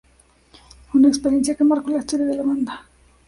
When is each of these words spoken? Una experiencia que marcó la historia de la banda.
Una 0.95 1.09
experiencia 1.09 1.53
que 1.53 1.63
marcó 1.63 1.91
la 1.91 1.99
historia 1.99 2.25
de 2.25 2.37
la 2.37 2.41
banda. 2.41 2.87